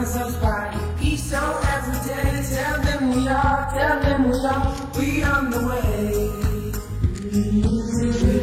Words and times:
and 0.00 0.08
subscribe. 0.08 0.98
Peace 0.98 1.30
so 1.30 1.60
every 1.76 1.98
day. 2.08 2.42
Tell 2.54 2.80
them 2.82 3.10
we 3.14 3.28
are, 3.28 3.70
tell 3.74 4.00
them 4.00 4.30
we 4.30 4.38
are, 4.52 4.64
we 4.96 5.22
on 5.22 5.50
the 5.50 5.60
way. 5.68 6.30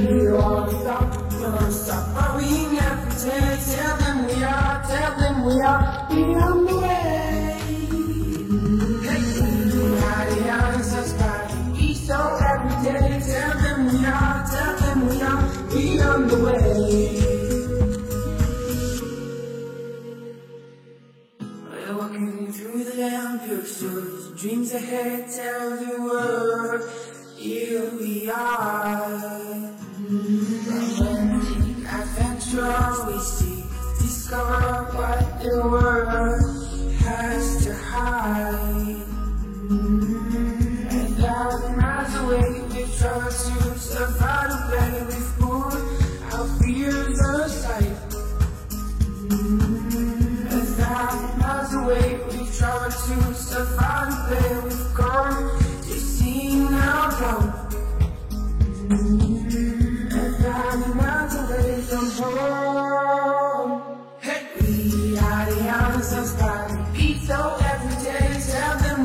We 0.07 0.31
won't 0.31 0.69
stop, 0.69 1.07
won't 1.41 1.73
stop. 1.73 2.03
Are 2.21 2.37
we 2.37 2.49
every 2.77 3.13
day? 3.25 3.57
Tell 3.73 3.97
them 3.97 4.17
we 4.27 4.43
are, 4.43 4.83
tell 4.87 5.13
them 5.17 5.35
we 5.45 5.61
are, 5.61 6.07
we 6.11 6.21
on 6.35 6.65
the 6.65 6.77
way. 6.77 7.53
Tell 13.27 13.57
them 13.59 13.79
we 13.87 14.05
are, 14.05 14.45
tell 14.49 14.77
them 14.77 14.99
we 15.09 15.21
are, 15.21 15.41
we 15.73 16.01
on 16.01 16.27
the 16.27 16.37
way. 16.45 17.36
Walking 22.17 22.51
through 22.51 22.83
the 22.83 22.97
damn 22.97 23.39
pictures, 23.41 24.31
dreams 24.41 24.73
ahead, 24.73 25.29
tell 25.29 25.77
the 25.77 26.01
world, 26.01 26.81
here 27.35 27.91
we 27.99 28.27
are. 28.31 29.21
Romantic 30.97 31.85
adventure, 31.93 33.05
we 33.05 33.19
seek, 33.19 33.65
discover 33.99 34.97
what 34.97 35.41
the 35.43 35.61
world 35.61 35.86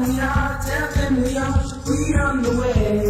them 0.03 0.15
we 0.15 0.21
are, 0.21 0.61
tell 0.63 0.89
them 0.93 1.23
we 1.23 1.37
are, 1.37 1.63
we 1.87 2.15
on 2.15 2.43
the 2.43 2.51
way. 2.61 3.03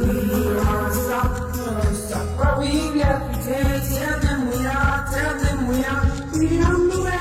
We 0.00 0.58
are 0.58 0.92
stop, 0.92 1.30
won't 1.56 1.96
stop, 1.96 2.38
day. 2.38 3.80
Tell 3.94 4.20
them 4.20 4.48
we 4.50 4.66
are, 4.66 5.06
tell 5.12 5.38
them 5.38 5.68
we 5.68 5.84
are, 5.84 6.04
we 6.34 6.62
on 6.62 6.88
the 6.88 6.98
way. 7.06 7.20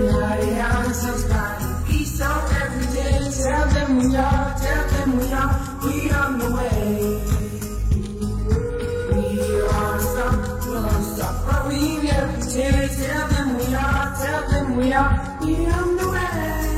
We 0.00 0.60
are 0.60 0.92
the. 0.94 1.86
Peace 1.86 2.20
out 2.20 2.52
every 2.62 2.86
day. 2.94 3.18
Tell 3.42 3.66
them 3.68 3.90
we 3.98 4.16
are, 4.16 4.54
tell 4.58 4.88
them 4.88 5.18
we 5.18 5.32
are, 5.32 5.54
we 5.84 6.10
on 6.10 6.38
the 6.38 6.46
way. 6.56 7.38
We 14.78 14.92
are, 14.92 15.10
on 15.66 15.96
the 15.96 16.08
way. 16.08 16.77